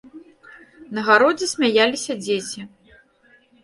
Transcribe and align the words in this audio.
На 0.99 1.05
гародзе 1.11 1.51
смяяліся 1.53 2.13
дзеці. 2.25 2.61